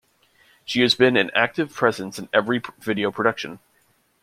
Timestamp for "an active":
1.15-1.71